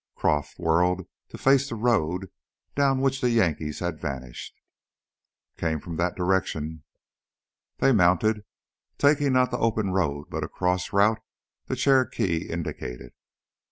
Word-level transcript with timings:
Croff 0.17 0.57
whirled 0.57 1.05
to 1.29 1.37
face 1.37 1.69
the 1.69 1.75
road 1.75 2.31
down 2.75 3.01
which 3.01 3.21
the 3.21 3.29
Yankees 3.29 3.77
had 3.81 4.01
vanished. 4.01 4.59
"Came 5.57 5.79
from 5.79 5.97
that 5.97 6.15
direction" 6.15 6.81
They 7.81 7.91
mounted, 7.91 8.43
taking 8.97 9.33
not 9.33 9.51
the 9.51 9.59
open 9.59 9.91
road 9.91 10.25
but 10.31 10.43
a 10.43 10.49
cross 10.49 10.91
route 10.91 11.19
the 11.67 11.75
Cherokee 11.75 12.49
indicated. 12.49 13.13